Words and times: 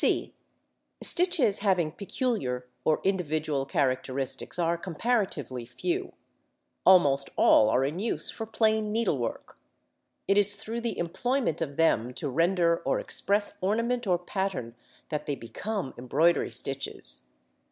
(c) 0.01 0.33
Stitches 1.03 1.59
having 1.59 1.91
peculiar 1.91 2.67
or 2.83 3.01
individual 3.03 3.67
characteristics 3.67 4.57
are 4.57 4.75
comparatively 4.75 5.63
few. 5.63 6.13
Almost 6.87 7.29
all 7.35 7.69
are 7.69 7.85
in 7.85 7.99
use 7.99 8.31
for 8.31 8.47
plain 8.47 8.91
needlework. 8.91 9.59
It 10.27 10.39
is 10.39 10.55
through 10.55 10.81
the 10.81 10.97
employment 10.97 11.61
of 11.61 11.77
them 11.77 12.15
to 12.15 12.29
render 12.29 12.77
or 12.79 12.99
express 12.99 13.59
ornament 13.61 14.07
or 14.07 14.17
pattern 14.17 14.75
that 15.09 15.27
they 15.27 15.35
become 15.35 15.93
embroidery 15.99 16.49
stitches. 16.49 17.31